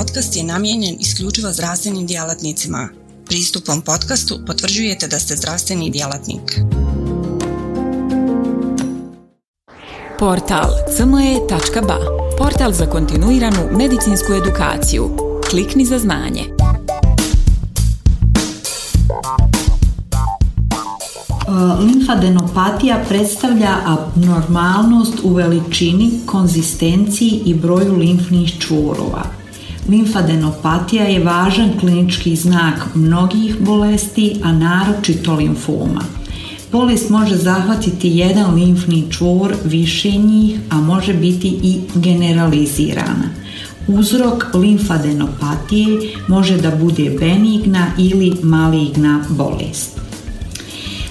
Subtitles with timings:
[0.00, 2.88] podcast je namijenjen isključivo zdravstvenim djelatnicima.
[3.26, 6.60] Pristupom podcastu potvrđujete da ste zdravstveni djelatnik.
[10.18, 11.98] Portal cme.ba
[12.38, 15.10] Portal za kontinuiranu medicinsku edukaciju.
[15.50, 16.44] Klikni za znanje.
[21.80, 29.39] Limfadenopatija predstavlja abnormalnost u veličini, konzistenciji i broju limfnih čvorova.
[29.90, 36.04] Limfadenopatija je važan klinički znak mnogih bolesti, a naročito limfoma.
[36.72, 43.30] Bolest može zahvatiti jedan limfni čvor, više njih, a može biti i generalizirana.
[43.88, 45.88] Uzrok limfadenopatije
[46.28, 50.00] može da bude benigna ili maligna bolest.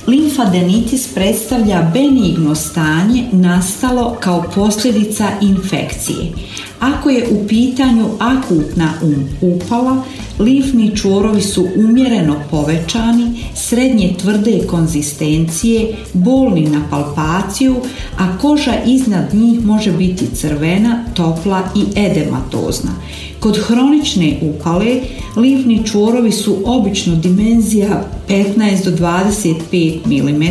[0.07, 6.31] Limfadenitis predstavlja benigno stanje nastalo kao posljedica infekcije.
[6.79, 10.03] Ako je u pitanju akutna um upala,
[10.39, 17.75] limfni čvorovi su umjereno povećani, srednje tvrde konzistencije, bolni na palpaciju,
[18.17, 22.91] a koža iznad njih može biti crvena, topla i edematozna.
[23.39, 25.01] Kod hronične upale
[25.35, 30.43] limfni čvorovi su obično dimenzija 15 do 25 mm,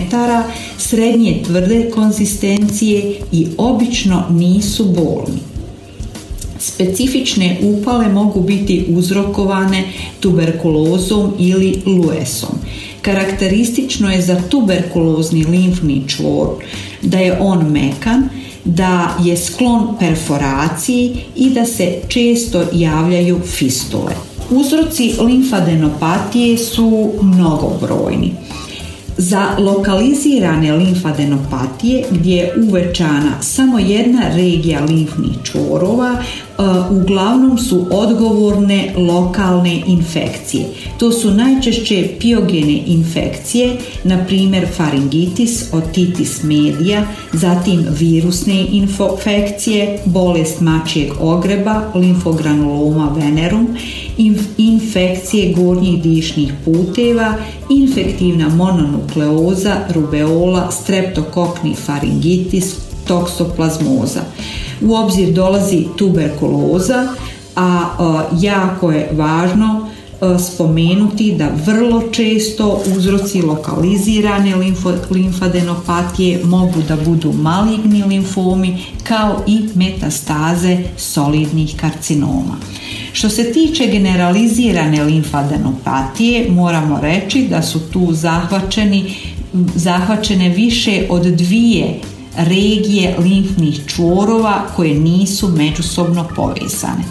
[0.79, 5.58] srednje tvrde konzistencije i obično nisu bolni.
[6.59, 9.85] Specifične upale mogu biti uzrokovane
[10.21, 12.59] tuberkulozom ili luesom.
[13.03, 16.49] Karakteristično je za tuberkulozni limfni čvor
[17.03, 18.29] da je on mekan,
[18.65, 24.13] da je sklon perforaciji i da se često javljaju fistule.
[24.51, 28.33] Uzroci limfadenopatije su mnogobrojni.
[29.17, 36.23] Za lokalizirane limfadenopatije gdje je uvećana samo jedna regija limfnih čvorova,
[36.91, 40.65] uglavnom su odgovorne lokalne infekcije.
[40.99, 51.13] To su najčešće piogene infekcije, na primjer faringitis, otitis media, zatim virusne infekcije, bolest mačijeg
[51.21, 53.69] ogreba, limfogranuloma venerum,
[54.59, 57.35] infekcije gornjih dišnih puteva,
[57.71, 64.21] infektivna mononukleoza, rubeola, streptokokni faringitis, toksoplazmoza.
[64.81, 67.09] U obzir dolazi tuberkuloza,
[67.57, 69.89] a jako je važno
[70.21, 74.55] E, spomenuti da vrlo često uzroci lokalizirane
[75.11, 82.57] limfadenopatije mogu da budu maligni limfomi kao i metastaze solidnih karcinoma.
[83.13, 89.15] Što se tiče generalizirane limfadenopatije, moramo reći da su tu zahvaćeni,
[89.75, 92.01] zahvaćene više od dvije
[92.39, 97.05] regije limfnih čvorova koje nisu međusobno povezane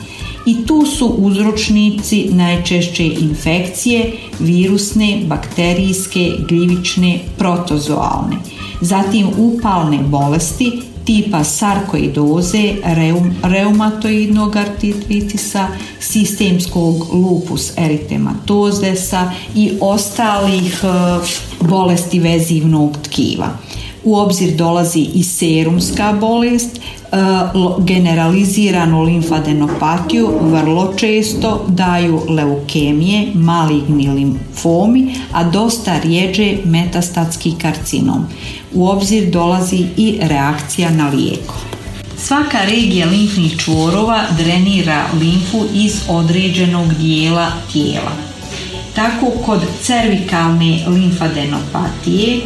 [0.47, 8.35] i tu su uzročnici najčešće infekcije, virusne, bakterijske, gljivične, protozoalne.
[8.81, 10.71] Zatim upalne bolesti
[11.05, 15.67] tipa sarkoidoze, reum, reumatoidnog artritisa,
[15.99, 20.87] sistemskog lupus eritematozesa i ostalih e,
[21.59, 23.49] bolesti vezivnog tkiva.
[24.07, 26.79] U obzir dolazi i serumska bolest,
[27.11, 27.17] E,
[27.79, 38.25] generaliziranu limfadenopatiju vrlo često daju leukemije, maligni limfomi, a dosta rijeđe metastatski karcinom.
[38.73, 41.55] U obzir dolazi i reakcija na lijeko.
[42.17, 48.11] Svaka regija limfnih čvorova drenira limfu iz određenog dijela tijela.
[48.95, 52.41] Tako kod cervikalne limfadenopatije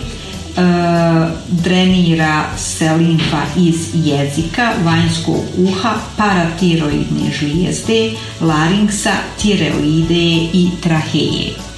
[1.48, 11.71] drenira se limfa iz jezika, vanjskog uha, paratiroidne žlijezde, laringsa, tireoide i traheje.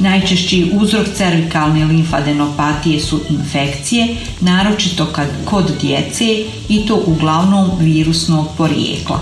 [0.00, 6.24] Najčešći uzrok cervikalne limfadenopatije su infekcije, naročito kad, kod djece
[6.68, 9.20] i to uglavnom virusnog porijekla.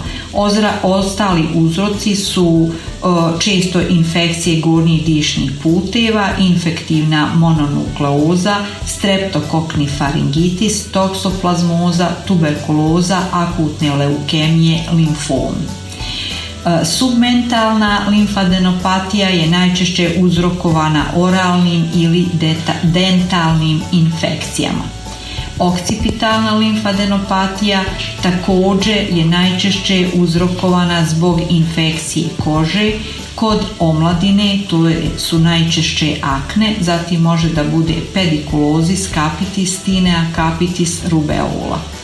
[0.83, 2.71] Ostali uzroci su
[3.39, 8.57] često infekcije gornjih dišnih puteva, infektivna mononukleoza,
[8.87, 15.88] streptokokni faringitis, toksoplazmoza, tuberkuloza, akutne leukemije, limfomi.
[16.67, 22.27] E, submentalna limfadenopatija je najčešće uzrokovana oralnim ili
[22.83, 24.85] dentalnim infekcijama.
[25.59, 27.85] Okcipitalna limfadenopatija
[28.23, 32.93] također je najčešće uzrokovana zbog infekcije kože,
[33.35, 41.98] kod omladine to su najčešće akne, zatim može da bude pedikulozis, kapitis, tinea, kapitis, rubeola.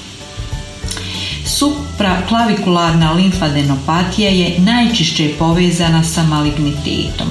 [1.55, 7.29] Supraclavikularna limfadenopatija je najčešće povezana sa malignitetom.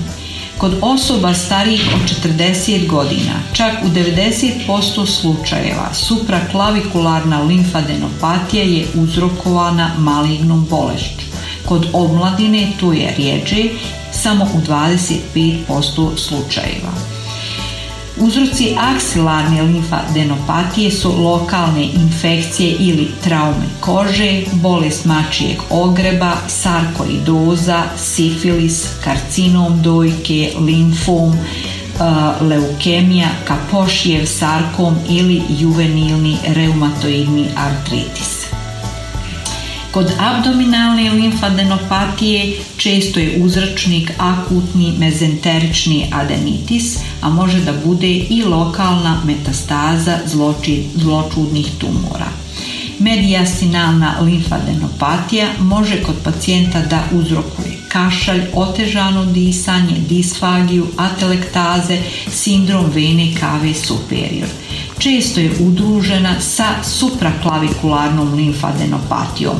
[0.57, 10.65] Kod osoba starijih od 40 godina, čak u 90% slučajeva, supraklavikularna limfadenopatija je uzrokovana malignom
[10.69, 11.25] bolešću.
[11.65, 13.63] Kod omladine to je rijeđe
[14.11, 17.22] samo u 25% slučajeva.
[18.17, 29.81] Uzroci aksilarne limfadenopatije su lokalne infekcije ili traume kože, bolest mačijeg ogreba, sarkoidoza, sifilis, karcinom
[29.81, 38.42] dojke, limfom, uh, leukemija, kapošijev sarkom ili juvenilni reumatoidni artritis.
[39.93, 49.21] Kod abdominalne limfadenopatije često je uzročnik akutni mezenterični adenitis, a može da bude i lokalna
[49.25, 50.17] metastaza
[50.95, 52.27] zločudnih tumora.
[52.99, 61.97] Medijastinalna limfadenopatija može kod pacijenta da uzrokuje kašalj, otežano disanje, disfagiju, atelektaze,
[62.31, 64.49] sindrom vene kave superior.
[64.97, 69.55] Često je udružena sa supraklavikularnom limfadenopatijom.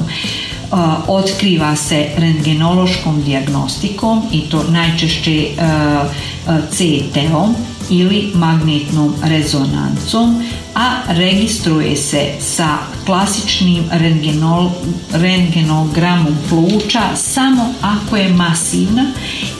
[0.74, 5.64] Uh, otkriva se rentgenološkom dijagnostikom i to najčešće uh,
[6.48, 7.56] uh, CT-om
[7.90, 10.44] ili magnetnom rezonancom,
[10.76, 13.84] a registruje se sa klasičnim
[15.12, 19.06] rengenogramom pluća samo ako je masivna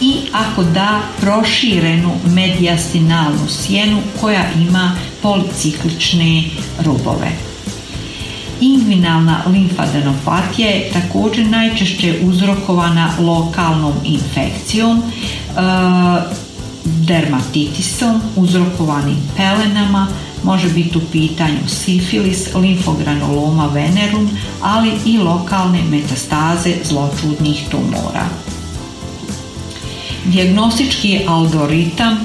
[0.02, 6.44] i ako da proširenu medijastinalnu sjenu koja ima policiklične
[6.80, 7.32] rubove.
[8.62, 15.04] Inguinalna limfadenopatija je također najčešće uzrokovana lokalnom infekcijom, e,
[16.86, 20.08] dermatitisom uzrokovanim pelenama,
[20.44, 24.30] može biti u pitanju sifilis, limfogranoloma venerum,
[24.62, 28.26] ali i lokalne metastaze zločudnih tumora.
[30.26, 32.18] Dijagnostički algoritam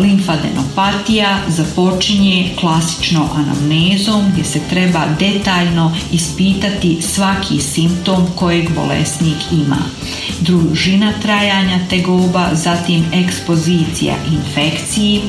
[0.00, 9.78] limfadenopatija započinje klasično anamnezom gdje se treba detaljno ispitati svaki simptom kojeg bolesnik ima.
[10.40, 15.22] Družina trajanja tegoba, zatim ekspozicija infekciji,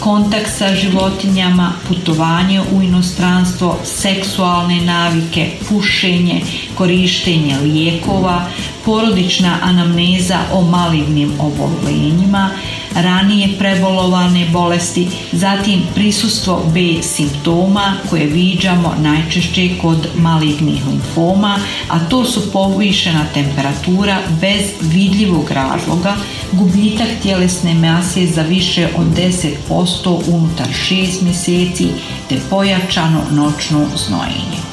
[0.00, 6.42] kontakt sa životinjama, putovanje u inostranstvo, seksualne navike, pušenje,
[6.74, 8.46] korištenje lijekova,
[8.84, 12.50] porodična anamneza o malignim oboljenjima,
[12.94, 21.58] ranije prebolovane bolesti, zatim prisustvo B simptoma koje viđamo najčešće kod malignih limfoma,
[21.88, 26.16] a to su povišena temperatura bez vidljivog razloga,
[26.52, 29.06] gubitak tjelesne mase za više od
[29.66, 31.88] 10% unutar 6 mjeseci
[32.28, 34.71] te pojačano noćno znojenje.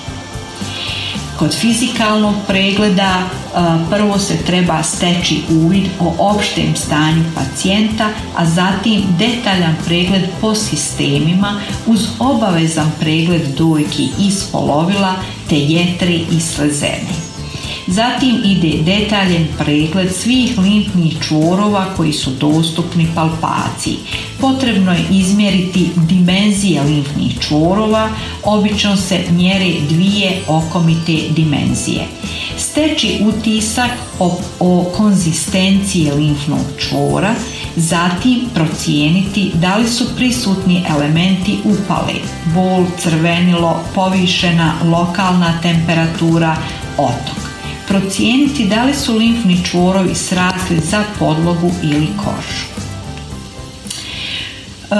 [1.39, 3.59] Kod fizikalnog pregleda e,
[3.89, 11.61] prvo se treba steći uvid o opštem stanju pacijenta, a zatim detaljan pregled po sistemima
[11.87, 15.15] uz obavezan pregled dojki i spolovila
[15.49, 17.28] te jetri i slezene.
[17.91, 23.97] Zatim ide detaljen pregled svih limfnih čvorova koji su dostupni palpaciji.
[24.41, 28.09] Potrebno je izmjeriti dimenzije limfnih čvorova,
[28.43, 32.07] obično se mjere dvije okomite dimenzije.
[32.57, 37.35] Steći utisak o, o konzistenciji limfnog čvora,
[37.75, 42.13] zatim procijeniti da li su prisutni elementi upale,
[42.55, 46.57] bol, crvenilo, povišena lokalna temperatura,
[46.97, 47.48] otok
[47.89, 52.65] procijeniti da li su limfni čvorovi srasli za podlogu ili kožu.
[54.91, 54.95] E,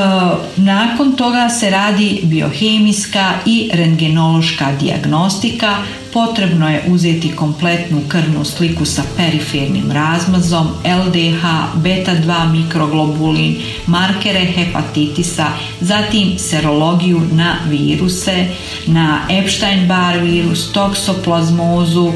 [0.56, 5.76] nakon toga se radi biohemijska i rengenološka dijagnostika.
[6.14, 11.44] Potrebno je uzeti kompletnu krvnu sliku sa perifernim razmazom, LDH,
[11.76, 13.56] beta-2 mikroglobulin,
[13.88, 15.48] markere hepatitisa,
[15.82, 18.46] zatim serologiju na viruse,
[18.88, 22.14] na Epstein-Barr virus, toksoplazmozu, e,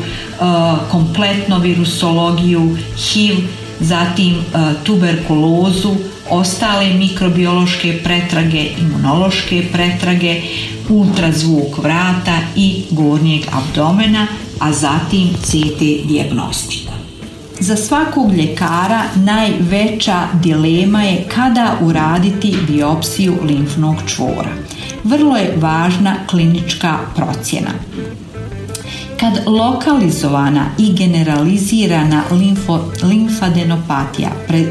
[0.92, 3.38] kompletno virusologiju, HIV,
[3.80, 5.96] zatim e, tuberkulozu,
[6.30, 10.42] ostale mikrobiološke pretrage, imunološke pretrage,
[10.94, 14.28] ultrazvuk vrata i gornjeg abdomena,
[14.60, 16.94] a zatim CT dijagnostika.
[17.60, 24.54] Za svakog ljekara najveća dilema je kada uraditi biopsiju limfnog čvora.
[25.04, 27.72] Vrlo je važna klinička procjena.
[29.20, 34.30] Kad lokalizovana i generalizirana limfo, limfadenopatija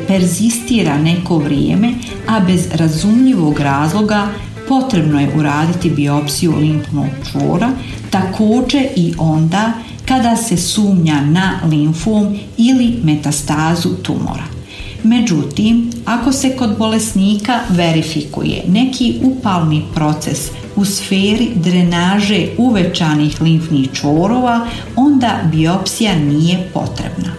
[0.09, 1.93] perzistira neko vrijeme,
[2.29, 4.29] a bez razumljivog razloga
[4.73, 7.71] potrebno je uraditi biopsiju limfnog čvora,
[8.11, 9.73] također i onda
[10.05, 14.45] kada se sumnja na limfom ili metastazu tumora.
[15.03, 24.67] Međutim, ako se kod bolesnika verifikuje neki upalni proces u sferi drenaže uvećanih limfnih čvorova,
[24.97, 27.33] onda biopsija nije potrebna.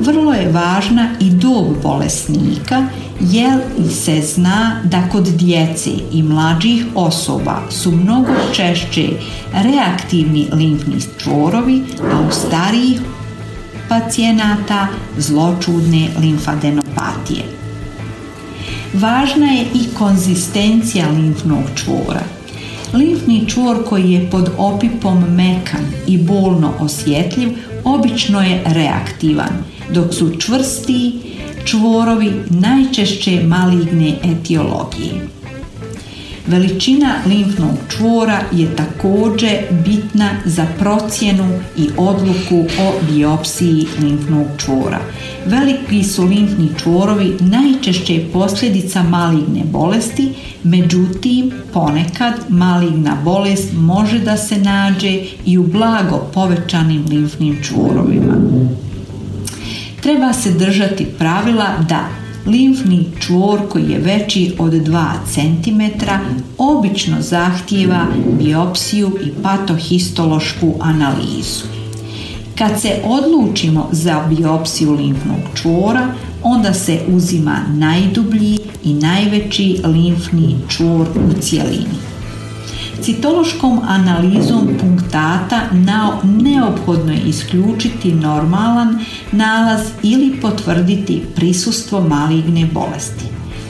[0.00, 2.86] Vrlo je važna i dob bolesnika
[3.20, 9.08] jer se zna da kod djece i mlađih osoba su mnogo češće
[9.52, 11.82] reaktivni limfni čvorovi,
[12.12, 13.00] a u starijih
[13.88, 14.86] pacijenata
[15.18, 17.42] zločudne limfadenopatije.
[18.94, 22.22] Važna je i konzistencija limfnog čvora.
[22.94, 27.48] Limfni čvor koji je pod opipom mekan i bolno osjetljiv
[27.84, 31.12] obično je reaktivan, dok su čvrsti
[31.66, 35.28] čvorovi najčešće maligne etiologije.
[36.46, 39.50] Veličina limfnog čvora je također
[39.84, 45.00] bitna za procjenu i odluku o biopsiji limfnog čvora.
[45.46, 50.32] Veliki su limfni čvorovi najčešće posljedica maligne bolesti,
[50.62, 58.34] međutim ponekad maligna bolest može da se nađe i u blago povećanim limfnim čvorovima.
[60.06, 62.08] Treba se držati pravila da
[62.46, 65.80] limfni čvor koji je veći od 2 cm
[66.58, 68.06] obično zahtijeva
[68.38, 71.64] biopsiju i patohistološku analizu.
[72.58, 76.06] Kad se odlučimo za biopsiju limfnog čvora,
[76.42, 82.15] onda se uzima najdublji i najveći limfni čvor u cijelini.
[83.06, 85.60] Citološkom analizom punktata
[86.24, 88.98] neophodno je isključiti normalan
[89.32, 93.24] nalaz ili potvrditi prisustvo maligne bolesti.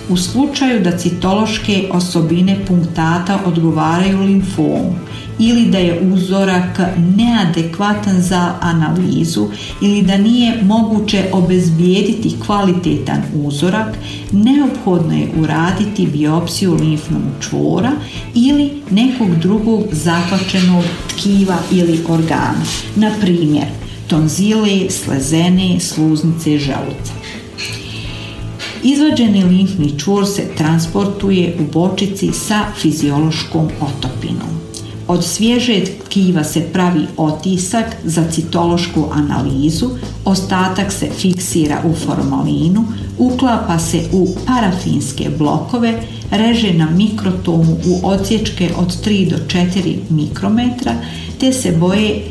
[0.09, 4.95] U slučaju da citološke osobine punktata odgovaraju limfomu
[5.39, 6.81] ili da je uzorak
[7.17, 9.49] neadekvatan za analizu
[9.83, 13.97] ili da nije moguće obezbijediti kvalitetan uzorak,
[14.33, 17.93] neophodno je uraditi biopsiju limfnog čvora
[18.35, 22.65] ili nekog drugog zahvaćenog tkiva ili organa,
[22.97, 23.67] na primjer
[24.09, 27.13] tonzile, slezene, sluznice, želuca.
[28.87, 34.49] Izvađeni limfni čvor se transportuje u bočici sa fiziološkom otopinom.
[35.09, 39.87] Od svježe tkiva se pravi otisak za citološku analizu,
[40.25, 42.85] ostatak se fiksira u formalinu,
[43.19, 50.95] uklapa se u parafinske blokove, reže na mikrotomu u odsječke od 3 do 4 mikrometra,
[51.41, 52.23] te se boje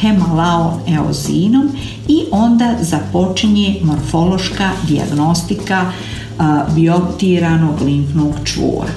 [0.00, 1.68] hemalaon eozinom
[2.08, 5.92] i onda započinje morfološka dijagnostika
[6.74, 8.92] bioptiranog limfnog čvora.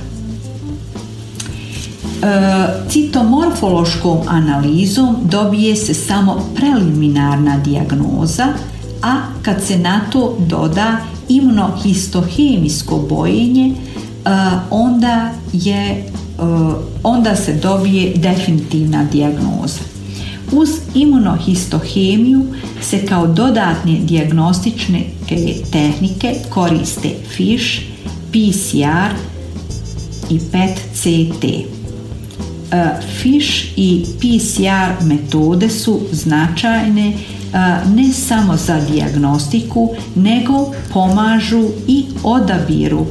[2.23, 8.47] E, citomorfološkom analizom dobije se samo preliminarna dijagnoza,
[9.01, 10.97] a kad se na to doda
[11.29, 13.73] imunohistohemijsko bojenje,
[14.70, 16.06] onda, je, e,
[17.03, 19.80] onda se dobije definitivna dijagnoza.
[20.51, 22.46] Uz imunohistohemiju
[22.82, 25.03] se kao dodatne dijagnostične
[25.72, 27.82] tehnike koriste FISH,
[28.32, 29.15] PCR
[30.30, 31.46] i PET-CT.
[32.72, 32.86] E,
[33.22, 37.13] FISH i PCR metode su značajne
[37.96, 43.06] ne samo za dijagnostiku, nego pomažu i odabiru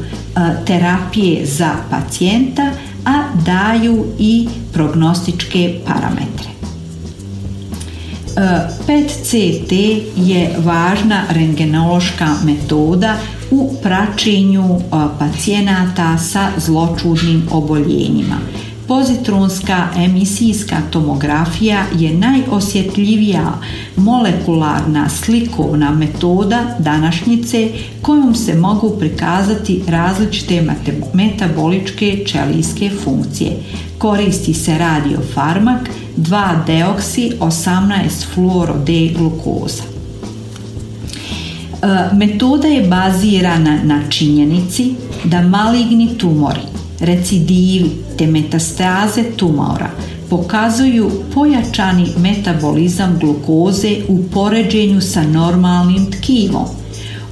[0.66, 2.70] terapije za pacijenta,
[3.04, 6.52] a daju i prognostičke parametre.
[8.86, 9.72] PET-CT
[10.16, 13.16] je važna rengenološka metoda
[13.50, 14.80] u praćenju
[15.18, 18.36] pacijenata sa zločudnim oboljenjima
[18.92, 23.52] Pozitronska emisijska tomografija je najosjetljivija
[23.96, 27.68] molekularna slikovna metoda današnjice
[28.02, 30.66] kojom se mogu prikazati različite
[31.14, 33.52] metaboličke čelijske funkcije.
[33.99, 39.82] Koristi se radiofarmak 2-deoksi 18 fluorode glukoza.
[41.82, 44.94] E, metoda je bazirana na činjenici
[45.25, 46.72] da maligni tumori
[47.02, 49.90] recidivi te metastaze tumora
[50.32, 56.64] pokazuju pojačani metabolizam glukoze u poređenju sa normalnim tkivom.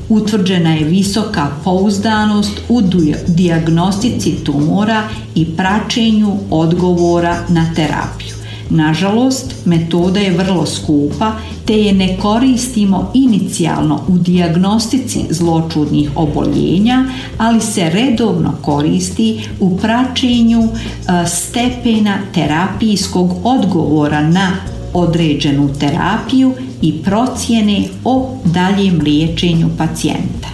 [0.09, 2.83] Utvrđena je visoka pouzdanost u
[3.27, 5.03] dijagnostici tumora
[5.35, 8.30] i praćenju odgovora na terapiju.
[8.71, 11.33] Nažalost, metoda je vrlo skupa
[11.71, 17.05] te je ne koristimo inicijalno u dijagnostici zločudnih oboljenja,
[17.39, 24.51] ali se redovno koristi u praćenju e, stepena terapijskog odgovora na
[24.95, 30.49] određenu terapiju i procjene o daljem liječenju pacijenta.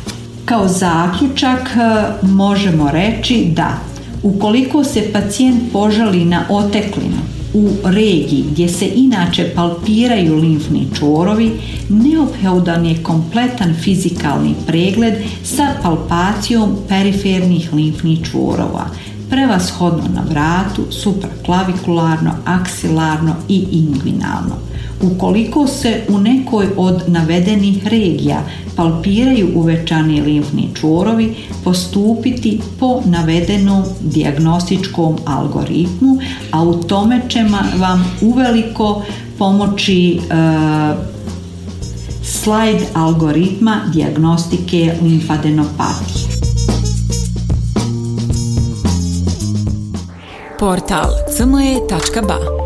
[0.44, 3.78] Kao zaključak e, možemo reći da
[4.22, 11.52] ukoliko se pacijent požali na oteklinu u regiji gdje se inače palpiraju limfni čvorovi,
[11.88, 18.86] neophodan je kompletan fizikalni pregled sa palpacijom perifernih limfnih čvorova,
[19.30, 24.56] prevashodno na vratu, supraclavikularno, aksilarno i inguinalno.
[25.02, 28.42] Ukoliko se u nekoj od navedenih regija
[28.76, 31.34] palpiraju uvećani limfni čvorovi,
[31.64, 36.18] postupiti po navedenom dijagnostičkom algoritmu,
[36.50, 37.44] a u tome će
[37.78, 39.02] vam uveliko
[39.38, 40.18] pomoći e,
[42.22, 46.26] slajd algoritma dijagnostike limfadenopatije.
[50.58, 52.65] Portal cme.ba